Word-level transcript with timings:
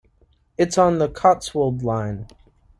It 0.57 0.69
is 0.69 0.79
on 0.79 0.97
the 0.97 1.07
Cotswold 1.07 1.83
Line. 1.83 2.25